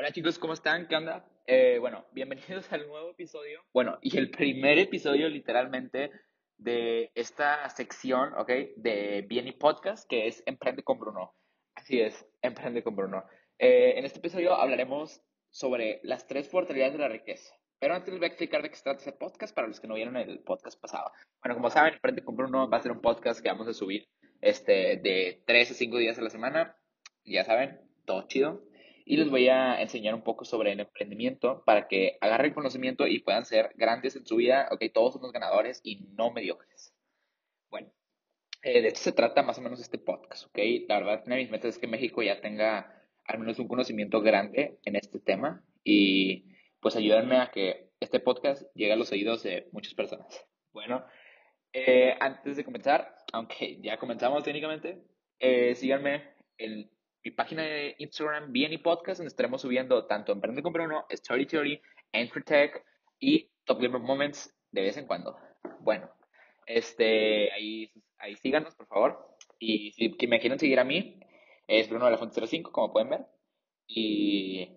[0.00, 0.88] Hola chicos, ¿cómo están?
[0.88, 1.26] ¿Qué onda?
[1.46, 3.60] Eh, bueno, bienvenidos al nuevo episodio.
[3.74, 6.10] Bueno, y el primer episodio literalmente
[6.56, 8.48] de esta sección, ¿ok?
[8.76, 11.34] De Bien y Podcast, que es Emprende con Bruno.
[11.74, 13.24] Así es, Emprende con Bruno.
[13.58, 17.54] Eh, en este episodio hablaremos sobre las tres fortalezas de la riqueza.
[17.78, 19.86] Pero antes les voy a explicar de qué se trata ese podcast para los que
[19.86, 21.12] no vieron el podcast pasado.
[21.44, 24.08] Bueno, como saben, Emprende con Bruno va a ser un podcast que vamos a subir
[24.40, 26.78] este, de 3 a 5 días a la semana.
[27.22, 28.69] Ya saben, todo chido
[29.10, 33.18] y les voy a enseñar un poco sobre el emprendimiento para que agarren conocimiento y
[33.18, 34.68] puedan ser grandes en su vida.
[34.70, 36.94] Ok, todos somos ganadores y no mediocres.
[37.70, 37.90] Bueno,
[38.62, 40.46] eh, de esto se trata más o menos este podcast.
[40.46, 43.66] Ok, la verdad, una de mis metas es que México ya tenga al menos un
[43.66, 46.44] conocimiento grande en este tema y
[46.78, 50.46] pues ayúdenme a que este podcast llegue a los oídos de muchas personas.
[50.72, 51.04] Bueno,
[51.72, 55.02] eh, antes de comenzar, aunque ya comenzamos técnicamente,
[55.40, 56.88] eh, síganme en
[57.22, 61.80] mi página de Instagram, BNI Podcast, donde estaremos subiendo tanto Emprende con Bruno, Story Theory,
[62.44, 62.84] Tech
[63.18, 65.36] y Top Gamer Moments de vez en cuando.
[65.80, 66.10] Bueno,
[66.66, 69.36] este, ahí, ahí síganos, por favor.
[69.58, 71.20] Y si me quieren seguir a mí,
[71.66, 73.26] es Bruno de la Fuente 05, como pueden ver.
[73.86, 74.68] Y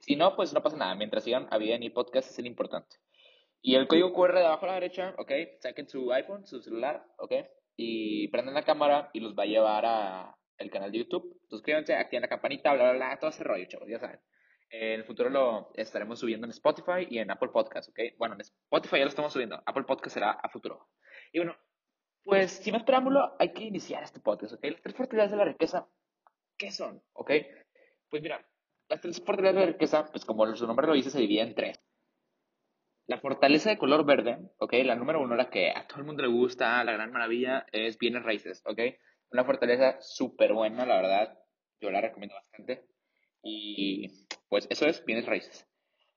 [0.00, 0.94] si no, pues no pasa nada.
[0.94, 2.96] Mientras sigan a BNI Podcast es el importante.
[3.62, 7.04] Y el código QR de abajo a la derecha, ok, saquen su iPhone, su celular,
[7.18, 7.32] ok,
[7.76, 11.40] y prenden la cámara y los va a llevar a, el canal de YouTube.
[11.48, 14.20] Suscríbanse, activen la campanita, bla, bla, bla, todo ese rollo, chavos, ya saben.
[14.70, 18.00] En el futuro lo estaremos subiendo en Spotify y en Apple Podcast, ¿ok?
[18.18, 19.62] Bueno, en Spotify ya lo estamos subiendo.
[19.64, 20.88] Apple Podcast será a futuro.
[21.32, 21.56] Y bueno,
[22.22, 24.64] pues sin más preámbulo, hay que iniciar este podcast, ¿ok?
[24.64, 25.88] Las tres fortalezas de la riqueza,
[26.58, 27.02] ¿qué son?
[27.14, 27.30] ¿Ok?
[28.10, 28.46] Pues mira,
[28.88, 31.54] las tres fortalezas de la riqueza, pues como su nombre lo dice, se dividen en
[31.54, 31.80] tres.
[33.06, 34.74] La fortaleza de color verde, ¿ok?
[34.84, 37.96] La número uno, la que a todo el mundo le gusta, la gran maravilla, es
[37.96, 38.80] bienes raíces, ¿ok?
[39.30, 41.38] Una fortaleza súper buena, la verdad.
[41.80, 42.84] Yo la recomiendo bastante.
[43.42, 45.66] Y pues eso es bienes raíces.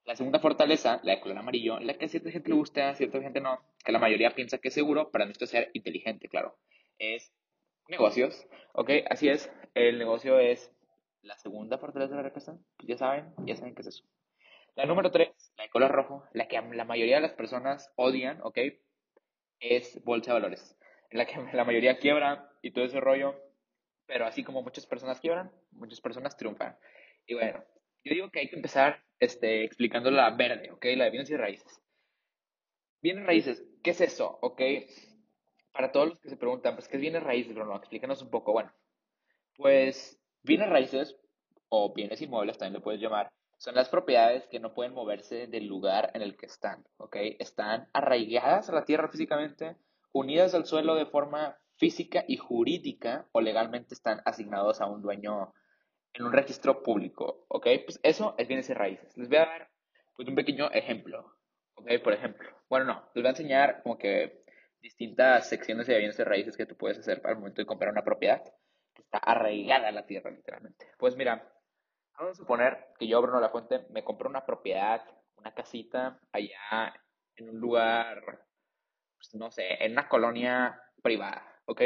[0.06, 2.95] La segunda fortaleza, la de color amarillo, la que a cierta gente le gusta, a
[2.95, 6.58] cierta gente no, que la mayoría piensa que es seguro, para nuestro ser inteligente, claro.
[6.97, 7.31] Es
[7.88, 8.90] negocios, ¿ok?
[9.09, 10.74] Así es, el negocio es
[11.22, 14.03] la segunda fortaleza de la riqueza, pues ya saben, ya saben qué es eso.
[14.75, 18.41] La número tres, la de color rojo, la que la mayoría de las personas odian,
[18.41, 18.58] ¿ok?
[19.59, 20.75] Es bolsa de valores
[21.12, 23.35] en la que la mayoría quiebra y todo ese rollo,
[24.05, 26.77] pero así como muchas personas quiebran, muchas personas triunfan.
[27.25, 27.63] Y bueno,
[28.03, 30.85] yo digo que hay que empezar este, explicando la verde, ¿ok?
[30.95, 31.81] La de bienes y raíces.
[33.01, 34.38] Bienes raíces, ¿qué es eso?
[34.41, 34.61] ¿Ok?
[35.72, 37.75] Para todos los que se preguntan, pues, ¿qué es bienes raíces, Bruno?
[37.77, 38.51] Explícanos un poco.
[38.51, 38.72] Bueno,
[39.55, 41.17] pues, bienes raíces,
[41.69, 45.67] o bienes inmuebles también lo puedes llamar, son las propiedades que no pueden moverse del
[45.67, 47.16] lugar en el que están, ¿ok?
[47.39, 49.78] Están arraigadas a la tierra físicamente,
[50.11, 55.52] unidas al suelo de forma física y jurídica o legalmente están asignados a un dueño
[56.14, 57.68] en un registro público, ¿ok?
[57.86, 59.18] Pues eso es bienes y raíces.
[59.18, 59.72] Les voy a dar
[60.16, 61.40] pues, un pequeño ejemplo,
[61.74, 61.90] ¿ok?
[62.03, 64.44] Por ejemplo, bueno, no, les voy a enseñar como que
[64.80, 67.91] distintas secciones de bienes y raíces que tú puedes hacer para el momento de comprar
[67.91, 68.44] una propiedad
[68.94, 70.91] que está arraigada a la tierra, literalmente.
[71.00, 71.52] Pues mira,
[72.16, 75.02] vamos a suponer que yo, Bruno La Fuente, me compro una propiedad,
[75.36, 76.94] una casita allá
[77.38, 78.46] en un lugar
[79.22, 81.81] pues, no sé, en una colonia privada, ¿ok?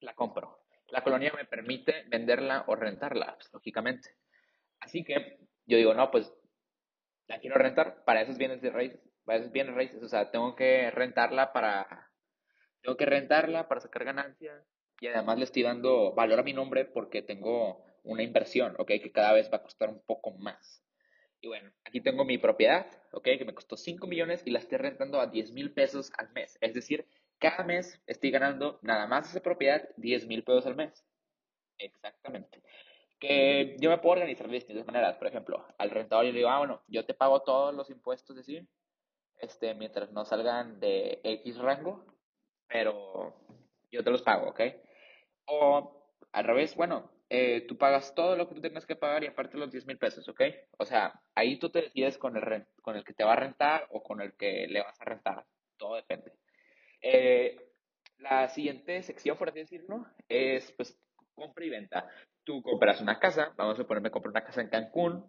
[0.00, 0.64] La compro.
[0.88, 4.16] La colonia me permite venderla o rentarla, pues, lógicamente.
[4.80, 6.32] Así que yo digo, no, pues
[7.26, 10.56] la quiero rentar para esos bienes de raíces, para esos bienes raíces, o sea, tengo
[10.56, 12.10] que rentarla para,
[12.82, 14.66] tengo que rentarla para sacar ganancias
[15.00, 18.88] y además le estoy dando valor a mi nombre porque tengo una inversión, ¿ok?
[18.88, 20.84] Que cada vez va a costar un poco más.
[21.40, 23.24] Y bueno, aquí tengo mi propiedad, ¿ok?
[23.38, 26.58] Que me costó 5 millones y la estoy rentando a 10 mil pesos al mes.
[26.60, 27.06] Es decir,
[27.40, 31.04] cada mes estoy ganando nada más esa propiedad 10 mil pesos al mes.
[31.78, 32.62] Exactamente.
[33.18, 35.16] Que yo me puedo organizar de distintas maneras.
[35.16, 38.36] Por ejemplo, al rentador yo le digo, ah, bueno, yo te pago todos los impuestos,
[38.36, 38.68] decir,
[39.38, 42.04] este, mientras no salgan de X rango,
[42.68, 43.34] pero
[43.90, 44.60] yo te los pago, ¿ok?
[45.46, 49.28] O al revés, bueno, eh, tú pagas todo lo que tú tengas que pagar y
[49.28, 50.42] aparte los 10 mil pesos, ¿ok?
[50.78, 53.86] O sea, ahí tú te decides con el, con el que te va a rentar
[53.90, 55.46] o con el que le vas a rentar.
[55.76, 56.32] Todo depende.
[57.00, 57.56] Eh,
[58.18, 60.98] la siguiente sección, por así decirlo, es pues
[61.34, 62.08] compra y venta.
[62.44, 65.24] Tú compras una casa, vamos a ponerme comprar una casa en Cancún,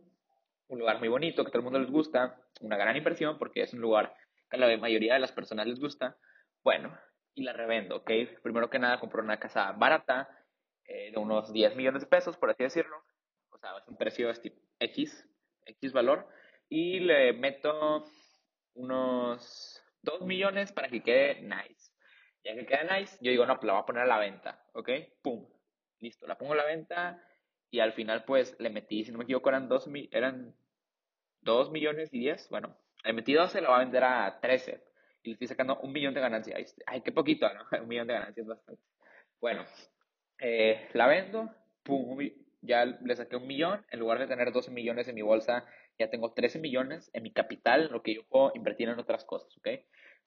[0.67, 3.73] un lugar muy bonito que todo el mundo les gusta, una gran inversión porque es
[3.73, 4.13] un lugar
[4.49, 6.17] que a la mayoría de las personas les gusta.
[6.63, 6.97] Bueno,
[7.33, 8.11] y la revendo, ¿ok?
[8.43, 10.29] Primero que nada, compro una casa barata,
[10.85, 12.97] eh, de unos 10 millones de pesos, por así decirlo.
[13.49, 14.29] O sea, es un precio
[14.79, 15.29] X,
[15.65, 16.27] X valor.
[16.69, 18.05] Y le meto
[18.73, 21.91] unos 2 millones para que quede nice.
[22.43, 24.63] Ya que queda nice, yo digo, no, pues la voy a poner a la venta,
[24.73, 24.89] ¿ok?
[25.21, 25.47] Pum.
[25.99, 27.23] Listo, la pongo a la venta
[27.69, 30.55] y al final pues le metí, si no me equivoco, eran 2 eran
[31.41, 34.83] dos millones y 10, bueno, le metí 12, la voy a vender a 13
[35.23, 36.75] y le estoy sacando un millón de ganancias.
[36.85, 37.65] Ay, qué poquito, ¿no?
[37.83, 38.81] Un millón de ganancias bastante.
[39.39, 39.65] Bueno,
[40.39, 41.53] eh, la vendo,
[41.83, 42.17] pum,
[42.61, 45.65] ya le saqué un millón, en lugar de tener 12 millones en mi bolsa,
[46.01, 49.55] ya tengo 13 millones en mi capital, lo que yo puedo invertir en otras cosas,
[49.57, 49.67] ¿ok?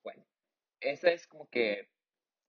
[0.02, 0.24] Bueno,
[0.80, 1.90] esa es como que,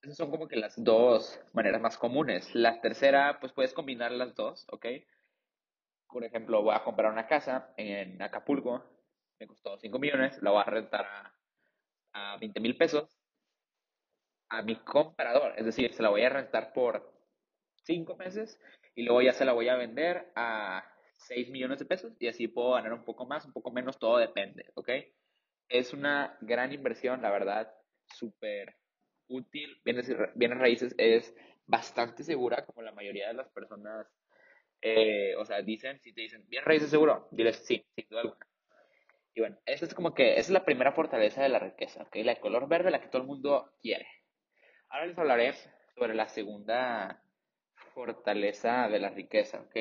[0.03, 2.55] esas son como que las dos maneras más comunes.
[2.55, 4.87] La tercera, pues puedes combinar las dos, ¿ok?
[6.09, 8.85] Por ejemplo, voy a comprar una casa en Acapulco,
[9.41, 13.19] me costó 5 millones, la voy a rentar a, a 20 mil pesos
[14.49, 17.13] a mi comprador, es decir, se la voy a rentar por
[17.85, 18.61] 5 meses
[18.95, 20.94] y luego ya se la voy a vender a
[21.27, 24.19] 6 millones de pesos y así puedo ganar un poco más, un poco menos, todo
[24.19, 24.91] depende, ¿ok?
[25.69, 27.73] Es una gran inversión, la verdad,
[28.07, 28.77] súper
[29.29, 29.81] útil.
[29.85, 31.35] Bienes, bienes raíces es
[31.67, 34.07] bastante segura, como la mayoría de las personas,
[34.83, 38.47] eh, o sea, dicen, si te dicen, bien raíces seguro, diles sí, sin duda alguna.
[39.35, 42.17] Y bueno, esa es como que, esa es la primera fortaleza de la riqueza, ¿ok?
[42.17, 44.07] La de color verde, la que todo el mundo quiere.
[44.91, 45.55] Ahora les hablaré
[45.97, 47.21] sobre la segunda
[47.95, 49.77] fortaleza de la riqueza, ¿ok?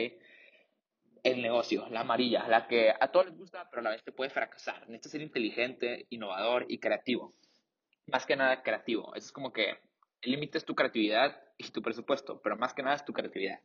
[1.23, 4.11] El negocio, la amarilla, la que a todos les gusta, pero a la vez te
[4.11, 4.81] puede fracasar.
[4.89, 7.33] Necesitas ser inteligente, innovador y creativo.
[8.07, 9.15] Más que nada creativo.
[9.15, 9.77] es como que
[10.21, 13.59] el límite es tu creatividad y tu presupuesto, pero más que nada es tu creatividad.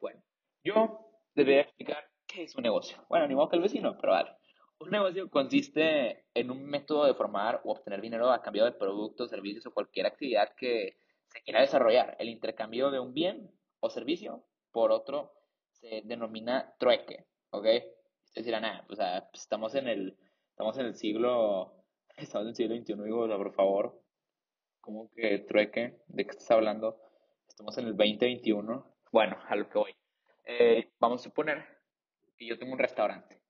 [0.00, 0.22] Bueno,
[0.64, 3.04] yo debería explicar qué es un negocio.
[3.08, 4.30] Bueno, ni modo que el vecino, pero vale.
[4.78, 9.30] Un negocio consiste en un método de formar o obtener dinero a cambio de productos,
[9.30, 12.16] servicios o cualquier actividad que se quiera desarrollar.
[12.18, 13.50] El intercambio de un bien
[13.80, 15.32] o servicio por otro
[15.80, 17.66] se denomina trueque, ¿ok?
[18.26, 18.98] Ustedes dirán, ah, pues,
[19.30, 20.16] pues, estamos en el,
[20.50, 21.84] estamos en el siglo,
[22.16, 24.02] estamos en el siglo XXI, digo, por favor,
[24.80, 25.98] ¿cómo que trueque?
[26.08, 27.00] ¿De qué estás hablando?
[27.48, 28.96] Estamos en el 2021.
[29.12, 29.94] Bueno, a lo que voy.
[30.44, 31.64] Eh, vamos a suponer
[32.36, 33.40] que yo tengo un restaurante,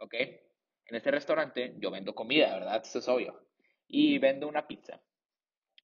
[0.00, 0.14] ¿ok?
[0.14, 2.80] En este restaurante yo vendo comida, ¿verdad?
[2.82, 3.42] Eso es obvio.
[3.88, 5.00] Y vendo una pizza.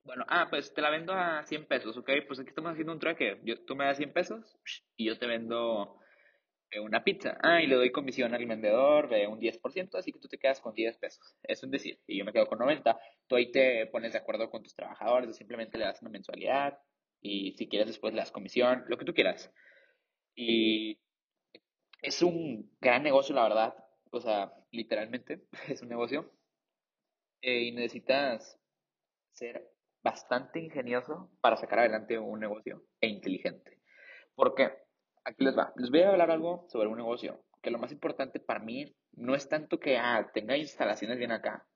[0.05, 2.11] Bueno, ah, pues te la vendo a 100 pesos, ¿ok?
[2.27, 3.41] Pues aquí estamos haciendo un trueque.
[3.45, 4.59] Yo, tú me das 100 pesos
[4.97, 5.97] y yo te vendo
[6.71, 7.39] eh, una pizza.
[7.43, 10.61] Ah, y le doy comisión al vendedor de un 10%, así que tú te quedas
[10.61, 11.37] con 10 pesos.
[11.45, 12.99] Es un decir, y yo me quedo con 90.
[13.29, 16.79] Tú ahí te pones de acuerdo con tus trabajadores, simplemente le das una mensualidad
[17.21, 19.53] y si quieres después le das comisión, lo que tú quieras.
[20.35, 20.99] Y
[22.03, 23.75] es un gran negocio, la verdad.
[24.11, 26.31] O sea, literalmente es un negocio.
[27.43, 28.59] Eh, y necesitas
[29.33, 29.72] ser
[30.03, 33.79] bastante ingenioso para sacar adelante un negocio e inteligente.
[34.35, 34.73] Porque,
[35.25, 38.41] aquí les va, les voy a hablar algo sobre un negocio, que lo más importante
[38.41, 41.67] para mí no es tanto que ah, tenga instalaciones bien acá,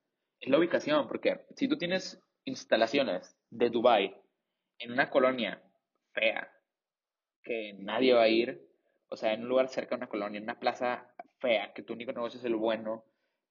[0.41, 4.15] es la ubicación, porque si tú tienes instalaciones de Dubai
[4.79, 5.63] en una colonia
[6.13, 6.53] fea,
[7.43, 8.61] que nadie va a ir,
[9.09, 11.93] o sea, en un lugar cerca de una colonia, en una plaza fea, que tu
[11.93, 13.05] único negocio es el bueno,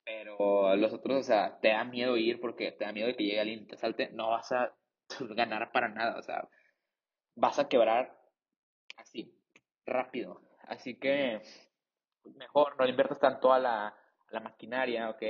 [0.06, 3.24] pero los otros, o sea, te da miedo ir porque te da miedo de que
[3.24, 4.74] llegue alguien y te salte, no vas a
[5.36, 6.48] ganar para nada, o sea,
[7.36, 8.16] vas a quebrar
[8.98, 9.36] así,
[9.86, 10.42] rápido.
[10.68, 11.42] Así que
[12.36, 13.96] mejor no le inviertas tanto a la,
[14.30, 15.24] la maquinaria, ¿ok?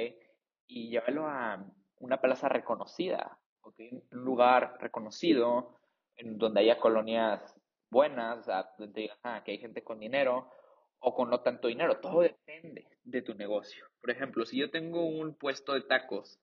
[0.68, 1.66] Y llévalo a
[2.00, 3.80] una plaza reconocida, ¿ok?
[4.12, 5.78] Un lugar reconocido,
[6.18, 7.56] en donde haya colonias
[7.90, 10.50] buenas, o sea, donde digas, ah, que hay gente con dinero,
[11.08, 12.00] o con no tanto dinero.
[12.00, 13.86] Todo depende de tu negocio.
[14.02, 16.40] Por ejemplo, si yo tengo un puesto de tacos,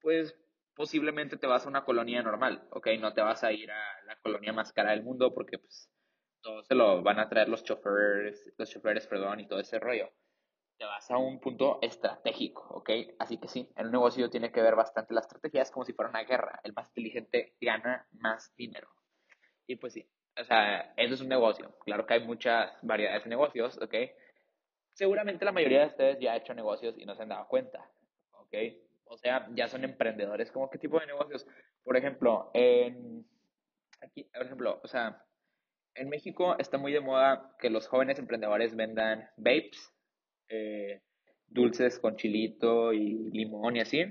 [0.00, 0.36] pues
[0.74, 2.88] posiblemente te vas a una colonia normal, ¿ok?
[2.98, 5.88] No te vas a ir a la colonia más cara del mundo porque pues
[6.42, 10.10] todo se lo van a traer los choferes, los choferes, perdón, y todo ese rollo.
[10.76, 12.90] Te vas a un punto estratégico, ¿ok?
[13.20, 15.92] Así que sí, en un negocio tiene que ver bastante la estrategia, es como si
[15.92, 16.58] fuera una guerra.
[16.64, 18.88] El más inteligente gana más dinero.
[19.68, 20.10] Y pues sí,
[20.40, 21.76] o sea, eso es un negocio.
[21.84, 23.94] Claro que hay muchas variedades de negocios, ¿ok?
[24.92, 27.90] Seguramente la mayoría de ustedes ya ha hecho negocios y no se han dado cuenta,
[28.32, 28.54] ¿ok?
[29.06, 30.50] O sea, ya son emprendedores.
[30.50, 31.46] ¿Cómo qué tipo de negocios?
[31.82, 33.26] Por ejemplo, en,
[34.00, 35.24] aquí, por ejemplo, o sea,
[35.94, 39.92] en México está muy de moda que los jóvenes emprendedores vendan vapes,
[40.48, 41.00] eh,
[41.46, 44.04] dulces con chilito y limón y así,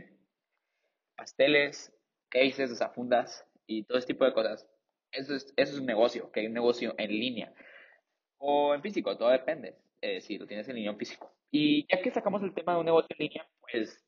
[1.15, 1.93] pasteles,
[2.29, 4.67] cases, o fundas y todo ese tipo de cosas.
[5.13, 7.53] Eso es, eso es un negocio, que hay un negocio en línea.
[8.37, 9.77] O en físico, todo depende.
[10.01, 11.33] Eh, si lo tienes en línea o en físico.
[11.51, 14.03] Y ya que sacamos el tema de un negocio en línea, pues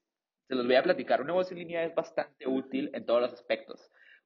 [0.47, 1.21] se los voy a platicar.
[1.21, 3.79] Un negocio en línea es bastante útil en todos los aspectos.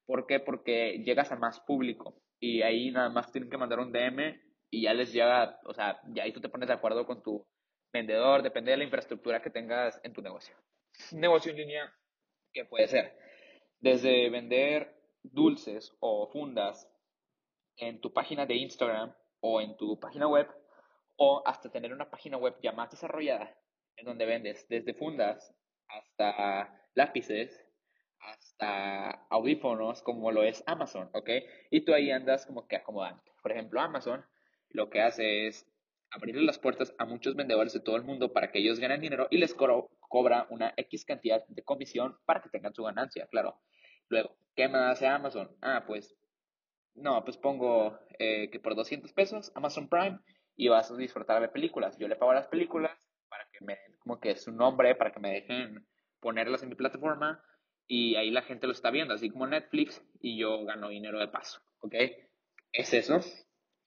[0.06, 0.40] ¿Por qué?
[0.40, 4.40] Porque llegas a más público y ahí nada más tienen que mandar un DM
[4.72, 7.46] y ya les llega, o sea, ya ahí tú te pones de acuerdo con tu
[7.92, 10.56] vendedor, depende de la infraestructura que tengas en tu negocio.
[11.12, 11.94] Un negocio en línea,
[12.54, 13.18] ¿qué puede ser?
[13.80, 16.90] Desde vender dulces o fundas
[17.78, 20.48] en tu página de Instagram o en tu página web
[21.18, 23.56] o hasta tener una página web ya más desarrollada
[23.98, 25.54] en donde vendes desde fundas
[25.88, 27.66] hasta lápices,
[28.20, 31.30] hasta audífonos, como lo es Amazon, ¿ok?
[31.72, 33.24] Y tú ahí andas como que acomodando.
[33.42, 34.26] Por ejemplo, Amazon
[34.70, 35.66] lo que hace es
[36.12, 39.28] abrirle las puertas a muchos vendedores de todo el mundo para que ellos ganen dinero
[39.30, 43.60] y les cobra una X cantidad de comisión para que tengan su ganancia, claro.
[44.08, 45.50] Luego, ¿qué más hace Amazon?
[45.62, 46.14] Ah, pues,
[46.94, 50.20] no, pues pongo eh, que por 200 pesos Amazon Prime
[50.58, 51.98] y vas a disfrutar de películas.
[51.98, 52.92] Yo le pago las películas
[53.30, 55.88] para que me den como que su nombre, para que me dejen
[56.20, 57.42] ponerlas en mi plataforma
[57.88, 61.30] y ahí la gente lo está viendo, así como Netflix y yo gano dinero de
[61.30, 61.96] paso, ¿ok?
[62.74, 63.22] Es eso.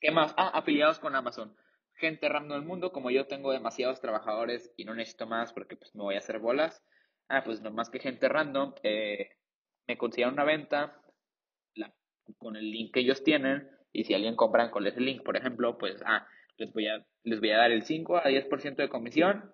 [0.01, 0.33] ¿Qué más?
[0.39, 1.55] Ah, afiliados con Amazon.
[1.97, 5.95] Gente random del mundo, como yo tengo demasiados trabajadores y no necesito más porque pues
[5.95, 6.83] me voy a hacer bolas.
[7.29, 9.37] Ah, pues no más que gente random, eh,
[9.87, 10.99] me consideran una venta
[12.39, 15.77] con el link que ellos tienen y si alguien compra con ese link, por ejemplo,
[15.77, 19.53] pues ah, les voy a, les voy a dar el 5 a 10% de comisión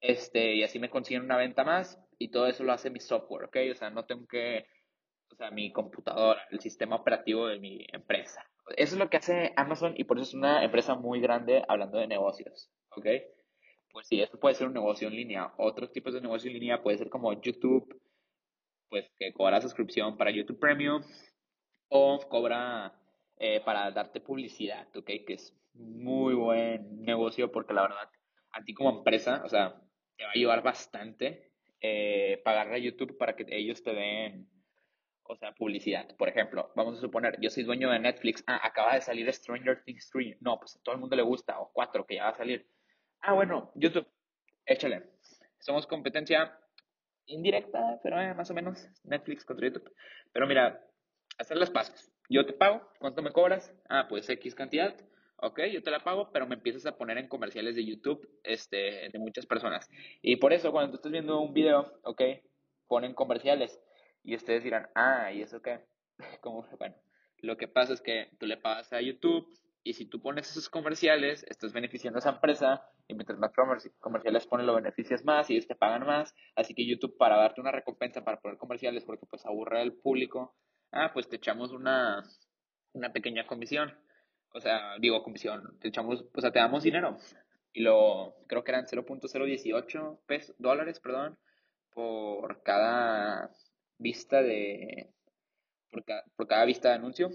[0.00, 3.44] este, y así me consiguen una venta más y todo eso lo hace mi software,
[3.44, 3.56] ¿ok?
[3.72, 4.66] O sea, no tengo que,
[5.30, 8.44] o sea, mi computadora, el sistema operativo de mi empresa.
[8.76, 11.98] Eso es lo que hace Amazon y por eso es una empresa muy grande hablando
[11.98, 13.06] de negocios, ¿ok?
[13.92, 15.52] Pues sí, esto puede ser un negocio en línea.
[15.58, 18.00] Otros tipos de negocio en línea puede ser como YouTube,
[18.90, 21.02] pues que cobra suscripción para YouTube Premium
[21.88, 22.92] o cobra
[23.38, 25.06] eh, para darte publicidad, ¿ok?
[25.26, 28.10] Que es muy buen negocio porque la verdad,
[28.50, 29.80] a ti como empresa, o sea,
[30.16, 34.46] te va a ayudar bastante eh, pagarle a YouTube para que ellos te den,
[35.22, 36.14] o sea, publicidad.
[36.16, 39.82] Por ejemplo, vamos a suponer, yo soy dueño de Netflix, ah, acaba de salir Stranger
[39.84, 42.30] Things 3, no, pues a todo el mundo le gusta, o 4, que ya va
[42.30, 42.66] a salir.
[43.20, 44.06] Ah, bueno, YouTube,
[44.66, 45.04] échale.
[45.58, 46.59] Somos competencia
[47.30, 49.92] indirecta, pero eh, más o menos Netflix contra YouTube.
[50.32, 50.84] Pero mira,
[51.38, 52.10] hacer las pasos.
[52.28, 53.74] Yo te pago, ¿cuánto me cobras?
[53.88, 54.94] Ah, pues X cantidad
[55.42, 59.08] ok, yo te la pago, pero me empiezas a poner en comerciales de YouTube este,
[59.10, 59.88] de muchas personas.
[60.22, 62.22] Y por eso, cuando tú estás viendo un video, ok,
[62.86, 63.80] ponen comerciales
[64.22, 65.80] y ustedes dirán, ah, ¿y eso qué?
[66.40, 66.94] Como, bueno,
[67.38, 69.48] lo que pasa es que tú le pagas a YouTube
[69.82, 73.52] y si tú pones esos comerciales, estás beneficiando a esa empresa y mientras más
[73.98, 76.34] comerciales ponen, lo beneficias más y te pagan más.
[76.54, 80.54] Así que YouTube, para darte una recompensa para poner comerciales, porque pues aburre al público,
[80.92, 82.22] ah, pues te echamos una,
[82.92, 83.92] una pequeña comisión
[84.52, 87.16] o sea, digo, comisión, te echamos, o sea, te damos dinero.
[87.72, 91.38] Y lo, creo que eran 0.018 pesos, dólares, perdón,
[91.92, 93.50] por cada
[93.98, 95.12] vista de,
[95.90, 96.04] por,
[96.36, 97.30] por cada vista de anuncio.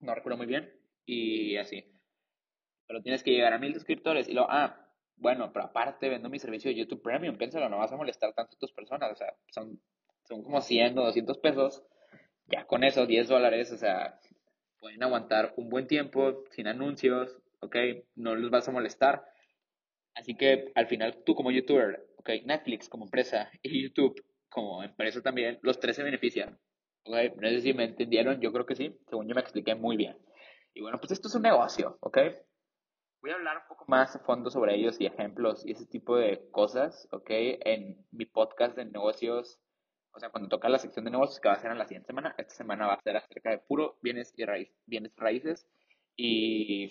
[0.00, 0.72] No recuerdo muy bien.
[1.06, 1.84] Y así.
[2.86, 4.28] Pero tienes que llegar a mil suscriptores.
[4.28, 4.86] Y luego, ah,
[5.16, 8.56] bueno, pero aparte vendo mi servicio de YouTube Premium, piénsalo, no vas a molestar tanto
[8.56, 9.12] a tus personas.
[9.12, 9.80] O sea, son,
[10.24, 11.82] son como 100 o 200 pesos.
[12.48, 14.20] Ya con eso, 10 dólares, o sea,
[14.78, 17.76] pueden aguantar un buen tiempo sin anuncios, ¿ok?
[18.14, 19.24] No los vas a molestar.
[20.14, 22.30] Así que al final tú como youtuber, ¿ok?
[22.44, 26.58] Netflix como empresa y YouTube como empresa también, los tres se benefician.
[27.04, 27.36] ¿ok?
[27.40, 30.16] No sé si me entendieron, yo creo que sí, según yo me expliqué muy bien.
[30.76, 32.18] Y bueno, pues esto es un negocio, ¿ok?
[33.22, 36.16] Voy a hablar un poco más a fondo sobre ellos y ejemplos y ese tipo
[36.16, 37.30] de cosas, ¿ok?
[37.30, 39.58] En mi podcast de negocios
[40.16, 42.06] o sea, cuando toca la sección de negocios que va a ser en la siguiente
[42.06, 45.68] semana, esta semana va a ser acerca de puro bienes y raíces, bienes raíces
[46.16, 46.88] y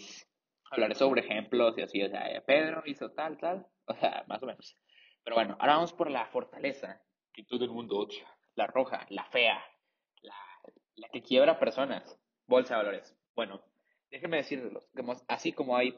[0.69, 4.45] hablaré sobre ejemplos y así, o sea, Pedro hizo tal, tal, o sea, más o
[4.45, 4.77] menos.
[5.23, 7.01] Pero bueno, ahora vamos por la fortaleza
[7.33, 9.59] que todo el mundo odia, la roja, la fea,
[10.21, 10.35] la,
[10.93, 13.17] la que quiebra personas, bolsa de valores.
[13.35, 13.59] Bueno,
[14.11, 14.87] déjenme decirles,
[15.27, 15.97] así como hay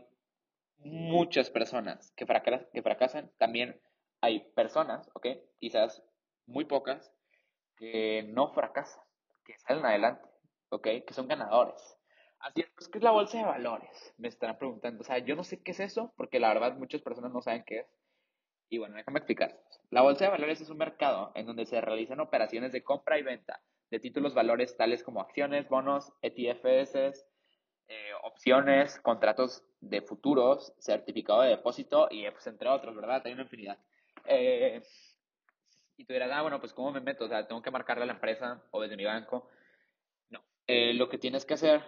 [0.80, 3.80] muchas personas que fracasan, que fracasan, también
[4.22, 5.28] hay personas, ¿ok?
[5.60, 6.04] Quizás
[6.46, 7.14] muy pocas,
[7.78, 9.04] que no fracasan,
[9.46, 10.28] que salen adelante,
[10.70, 10.88] ¿ok?
[11.06, 11.98] Que son ganadores.
[12.40, 14.14] Así es, pues, ¿qué es la bolsa de valores?
[14.18, 15.02] Me estarán preguntando.
[15.02, 17.64] O sea, yo no sé qué es eso, porque la verdad muchas personas no saben
[17.66, 17.88] qué es.
[18.70, 19.60] Y bueno, déjame explicar.
[19.90, 23.24] La bolsa de valores es un mercado en donde se realizan operaciones de compra y
[23.24, 27.26] venta de títulos valores tales como acciones, bonos, ETFs,
[27.88, 33.22] eh, opciones, contratos de futuros, certificado de depósito y pues entre otros, ¿verdad?
[33.26, 33.78] Hay una infinidad.
[34.26, 34.82] Eh,
[35.96, 37.26] y tú dirás, ah, bueno, pues ¿cómo me meto?
[37.26, 39.50] O sea, tengo que marcarle a la empresa o desde mi banco.
[40.30, 40.44] No.
[40.68, 41.82] Eh, lo que tienes que hacer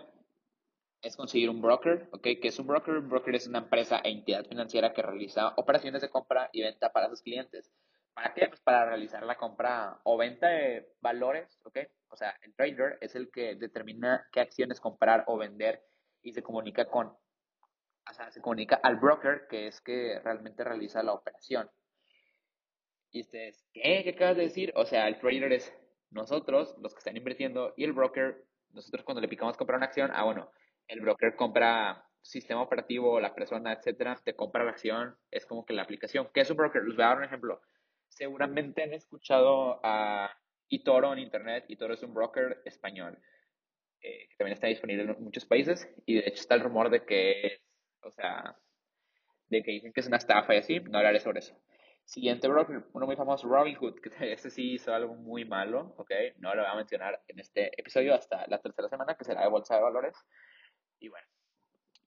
[1.01, 2.23] es conseguir un broker, ¿ok?
[2.23, 2.95] ¿Qué es un broker?
[2.95, 6.91] Un broker es una empresa e entidad financiera que realiza operaciones de compra y venta
[6.91, 7.71] para sus clientes.
[8.13, 8.47] ¿Para qué?
[8.47, 11.79] Pues para realizar la compra o venta de valores, ¿ok?
[12.09, 15.88] O sea, el trader es el que determina qué acciones comprar o vender
[16.21, 21.03] y se comunica con, o sea, se comunica al broker que es que realmente realiza
[21.03, 21.69] la operación.
[23.11, 24.03] Y ustedes, ¿qué?
[24.03, 24.71] ¿Qué acabas de decir?
[24.75, 25.73] O sea, el trader es
[26.11, 30.11] nosotros, los que están invirtiendo, y el broker, nosotros cuando le picamos comprar una acción,
[30.13, 30.51] ah, bueno,
[30.87, 35.73] el broker compra sistema operativo, la persona, etcétera, te compra la acción, es como que
[35.73, 36.29] la aplicación.
[36.33, 36.83] ¿Qué es un broker?
[36.83, 37.61] Les voy a dar un ejemplo.
[38.07, 40.29] Seguramente han escuchado a
[40.69, 41.65] eToro en internet.
[41.69, 43.17] eToro es un broker español
[44.01, 47.05] eh, que también está disponible en muchos países y de hecho está el rumor de
[47.05, 47.61] que
[48.03, 48.55] o sea,
[49.47, 50.79] de que dicen que es una estafa y así.
[50.79, 51.55] No hablaré sobre eso.
[52.03, 56.11] Siguiente broker, uno muy famoso, Robinhood, que este sí hizo algo muy malo, ¿ok?
[56.37, 59.49] No lo voy a mencionar en este episodio hasta la tercera semana, que será de
[59.49, 60.15] Bolsa de Valores.
[60.99, 61.27] Y bueno,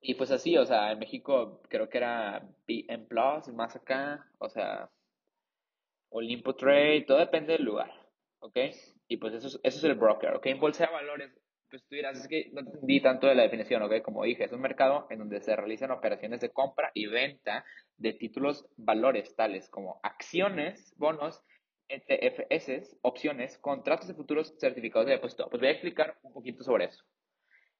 [0.01, 4.49] y pues así, o sea, en México creo que era BM Plus, más acá, o
[4.49, 4.91] sea,
[6.11, 7.91] Olimpo Trade, todo depende del lugar,
[8.41, 8.57] ¿ok?
[9.09, 10.47] Y pues eso es, eso es el broker, ¿ok?
[10.47, 11.33] En Bolsa de Valores,
[11.73, 14.03] pues tú dirás, es que no entendí tanto de la definición, ¿ok?
[14.03, 17.65] Como dije, es un mercado en donde se realizan operaciones de compra y venta
[17.97, 21.43] de títulos valores tales como acciones, bonos,
[21.89, 25.49] ETFS, opciones, contratos de futuros certificados de depósito.
[25.49, 27.03] Pues voy a explicar un poquito sobre eso.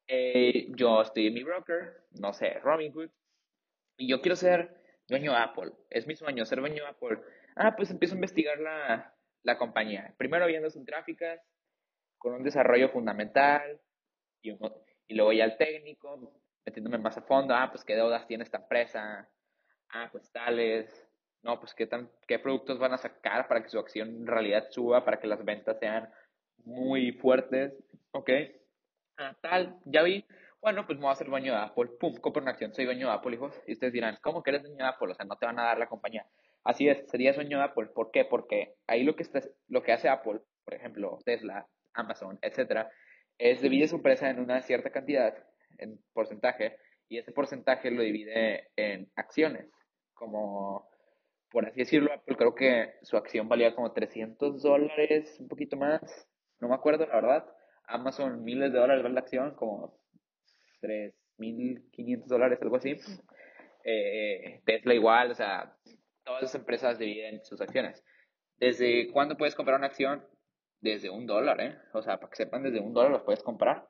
[0.09, 3.11] Eh, yo estoy en mi broker, no sé, Robinhood,
[3.99, 4.75] y yo quiero ser
[5.07, 5.73] dueño de Apple.
[5.91, 7.19] Es mi sueño ser dueño de Apple.
[7.57, 10.15] Ah, pues empiezo a investigar la, la compañía.
[10.17, 11.43] Primero viendo sus gráficas,
[12.23, 13.81] con un desarrollo fundamental,
[14.41, 14.57] y,
[15.15, 16.33] luego ya el técnico,
[16.65, 19.29] metiéndome más a fondo, ah, pues qué deudas tiene esta empresa,
[19.91, 20.87] ah, pues tales,
[21.43, 24.69] no, pues qué, tan, qué productos van a sacar para que su acción en realidad
[24.71, 26.09] suba, para que las ventas sean
[26.65, 27.75] muy fuertes,
[28.13, 28.31] ok,
[29.19, 30.25] ah, tal, ya vi,
[30.61, 33.09] bueno, pues me voy a hacer dueño de Apple, pum, compro una acción, soy dueño
[33.09, 35.11] de Apple, hijos, y ustedes dirán, ¿cómo que eres dueño de Apple?
[35.11, 36.25] O sea, no te van a dar la compañía.
[36.63, 38.25] Así es, sería dueño de Apple, ¿por qué?
[38.25, 42.91] Porque ahí lo que, está, lo que hace Apple, por ejemplo, Tesla, Amazon, etcétera,
[43.39, 45.35] es divide su empresa en una cierta cantidad,
[45.79, 46.77] en porcentaje,
[47.09, 49.71] y ese porcentaje lo divide en acciones.
[50.15, 50.89] Como,
[51.51, 56.01] por así decirlo, Apple creo que su acción valía como 300 dólares, un poquito más,
[56.61, 57.47] no me acuerdo la verdad.
[57.87, 59.99] Amazon miles de dólares vale la acción, como
[60.81, 62.97] 3.500 dólares, algo así.
[63.85, 65.77] Eh, Tesla igual, o sea,
[66.25, 68.05] todas las empresas dividen sus acciones.
[68.59, 70.25] ¿Desde cuándo puedes comprar una acción?
[70.83, 71.79] Desde un dólar, ¿eh?
[71.95, 73.89] O sea, para que sepan, desde un dólar los puedes comprar.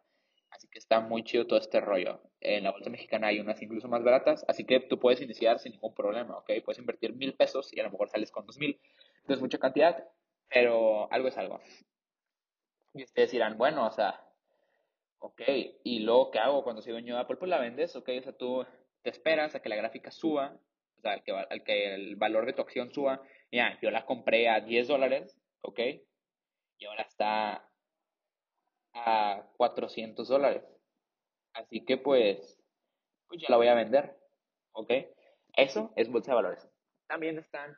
[0.51, 2.21] Así que está muy chido todo este rollo.
[2.41, 5.73] En la bolsa mexicana hay unas incluso más baratas, así que tú puedes iniciar sin
[5.73, 6.51] ningún problema, ¿ok?
[6.65, 8.79] Puedes invertir mil pesos y a lo mejor sales con dos mil.
[9.23, 10.05] Entonces, mucha cantidad,
[10.49, 11.61] pero algo es algo.
[12.93, 14.21] Y ustedes dirán, bueno, o sea,
[15.19, 15.41] ok,
[15.85, 17.37] ¿y luego qué hago cuando soy dueño de Apple?
[17.37, 18.67] Pues la vendes, ok, o sea, tú
[19.03, 20.55] te esperas a que la gráfica suba,
[20.99, 23.23] o sea, al que, al que el valor de tu acción suba.
[23.51, 25.81] Mira, yo la compré a 10 dólares, ok,
[26.83, 27.69] y ahora está
[28.95, 30.65] a 400 dólares.
[31.55, 32.61] Así que pues,
[33.29, 34.19] pues ya la voy a vender.
[34.73, 34.91] ¿Ok?
[35.55, 36.69] Eso es bolsa de valores.
[37.07, 37.77] También están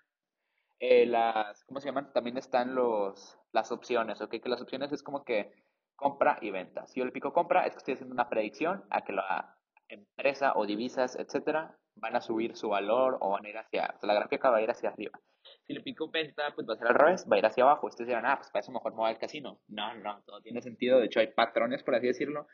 [0.79, 2.12] eh, las, ¿cómo se llaman?
[2.14, 4.31] También están los, las opciones, ¿ok?
[4.31, 5.53] Que las opciones es como que
[5.97, 6.87] compra y venta.
[6.87, 10.55] Si yo le pico compra, es que estoy haciendo una predicción a que la empresa
[10.57, 14.51] o divisas, etcétera, van a subir su valor o van a ir hacia, la gráfica
[14.51, 15.21] va a ir hacia arriba.
[15.66, 17.87] Si le pico venta, pues va a ser al revés, va a ir hacia abajo.
[17.87, 19.61] Ustedes dirán, ah, pues para eso mejor me voy al casino.
[19.68, 21.00] No, no, todo tiene sentido.
[21.00, 22.46] De hecho, hay patrones, por así decirlo.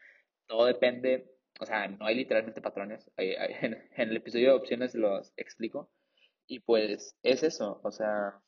[0.46, 3.10] Todo depende, o sea, no hay literalmente patrones.
[3.16, 5.90] en, el episodio de opciones los explico.
[6.46, 8.40] Y pues es eso, o sea,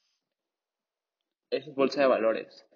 [1.51, 2.67] eso es bolsa de valores.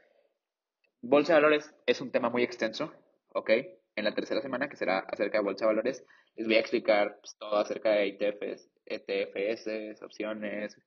[1.02, 2.92] Bolsa de valores es un tema muy extenso,
[3.35, 3.50] ¿ok?
[3.96, 6.05] En la tercera semana, que será acerca de bolsa de valores,
[6.37, 10.79] les voy a explicar pues, todo acerca de ETFs, ETFS, opciones,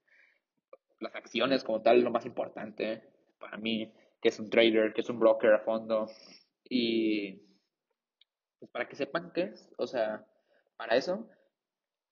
[0.99, 3.03] las acciones como tal, lo más importante
[3.39, 6.07] para mí, que es un trader, que es un broker a fondo.
[6.63, 7.41] Y
[8.59, 10.25] pues para que sepan qué es, o sea,
[10.77, 11.29] para eso.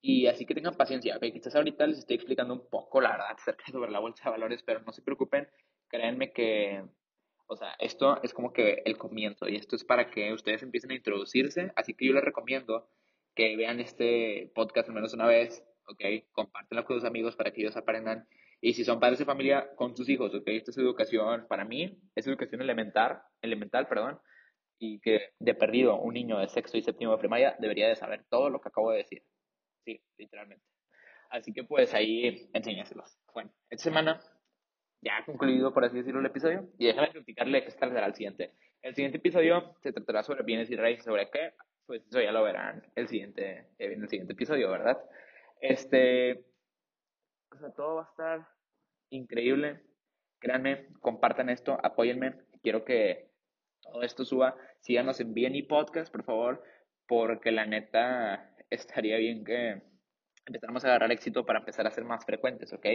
[0.01, 1.23] Y así que tengan paciencia, ¿ok?
[1.33, 4.63] Quizás ahorita les estoy explicando un poco, la verdad, acerca sobre la bolsa de valores,
[4.63, 5.47] pero no se preocupen,
[5.89, 6.83] créanme que,
[7.47, 10.91] o sea, esto es como que el comienzo y esto es para que ustedes empiecen
[10.91, 12.89] a introducirse, así que yo les recomiendo
[13.35, 16.03] que vean este podcast al menos una vez, ¿ok?
[16.31, 18.27] Compártenlo con sus amigos para que ellos aprendan
[18.61, 20.47] y si son padres de familia, con sus hijos, ¿ok?
[20.47, 24.19] Esta es educación, para mí, es educación elemental, elemental, perdón,
[24.79, 28.25] y que de perdido un niño de sexto y séptimo de primaria debería de saber
[28.29, 29.23] todo lo que acabo de decir.
[29.85, 30.65] Sí, literalmente.
[31.29, 33.17] Así que pues ahí enséñaselos.
[33.33, 34.19] Bueno, esta semana
[35.01, 36.69] ya ha concluido, por así decirlo, el episodio.
[36.77, 38.53] Y déjame explicarle qué será el siguiente.
[38.81, 41.05] El siguiente episodio se tratará sobre bienes y raíces.
[41.05, 41.53] ¿Sobre qué?
[41.85, 44.97] Pues eso ya lo verán el siguiente, en el siguiente episodio, ¿verdad?
[45.61, 46.43] Este,
[47.57, 48.47] sea, todo va a estar
[49.09, 49.81] increíble.
[50.39, 52.35] Créanme, compartan esto, apóyenme.
[52.61, 53.31] Quiero que
[53.81, 54.55] todo esto suba.
[54.81, 56.63] Síganos en BNI Podcast, por favor,
[57.07, 59.81] porque la neta estaría bien que
[60.45, 62.85] empezáramos a agarrar éxito para empezar a ser más frecuentes, ¿ok?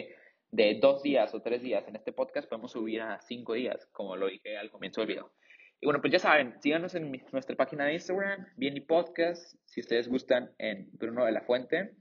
[0.50, 4.16] De dos días o tres días en este podcast podemos subir a cinco días, como
[4.16, 5.32] lo dije al comienzo del video.
[5.80, 10.08] Y bueno, pues ya saben, síganos en nuestra página de Instagram, bien podcast, si ustedes
[10.08, 11.96] gustan, en Bruno de la Fuente.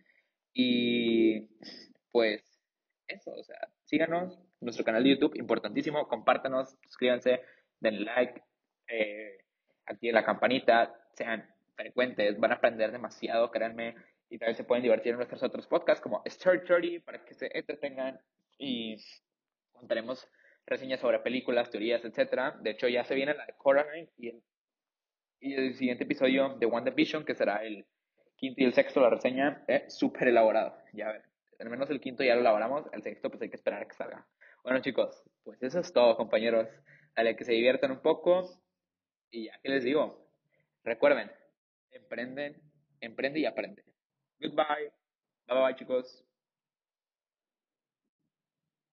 [0.54, 1.48] Y
[2.12, 2.44] pues
[3.12, 7.42] eso, o sea, síganos, nuestro canal de YouTube, importantísimo, compártanos, suscríbanse,
[7.80, 8.42] denle like,
[8.88, 9.38] eh,
[9.86, 13.96] activen la campanita, sean frecuentes, van a aprender demasiado, créanme,
[14.30, 17.50] y también se pueden divertir en nuestros otros podcasts como Star 30 para que se
[17.58, 18.20] entretengan
[18.58, 18.96] y
[19.74, 20.28] contaremos
[20.66, 22.56] reseñas sobre películas, teorías, etc.
[22.62, 24.44] De hecho, ya se viene la de Coraline y el,
[25.40, 27.86] y el siguiente episodio de WandaVision, que será el
[28.38, 30.78] quinto y el sexto, la reseña, es súper elaborado.
[30.94, 31.24] Ya ver,
[31.62, 33.94] al menos el quinto ya lo elaboramos, el sexto pues hay que esperar a que
[33.94, 34.28] salga.
[34.64, 36.68] Bueno chicos, pues eso es todo compañeros.
[37.16, 38.50] Dale que se diviertan un poco
[39.30, 40.28] y ya que les digo,
[40.84, 41.32] recuerden,
[41.92, 42.62] emprenden,
[43.00, 43.84] emprende y aprende.
[44.40, 44.92] Goodbye.
[45.48, 46.26] Bye bye chicos.